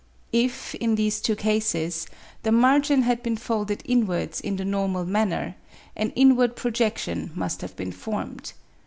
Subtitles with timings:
[0.33, 2.07] If, in these two cases,
[2.41, 5.57] the margin had been folded inwards in the normal manner,
[5.95, 8.53] an inward projection must have been formed.